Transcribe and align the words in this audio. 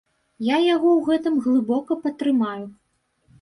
Я 0.45 0.57
яго 0.75 0.89
ў 0.93 0.99
гэтым 1.09 1.35
глыбока 1.49 1.99
падтрымаю. 2.07 2.65